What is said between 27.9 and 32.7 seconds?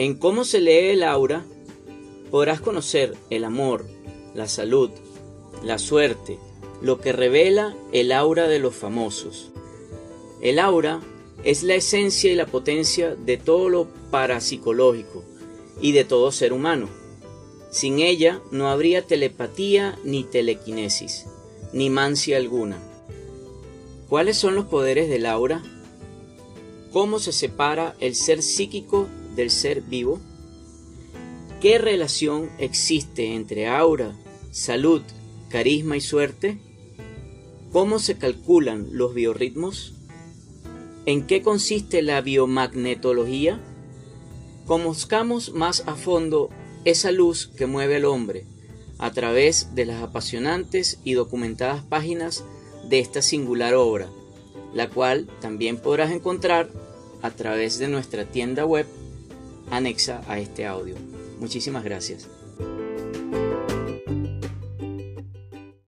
el ser psíquico del ser vivo? ¿Qué relación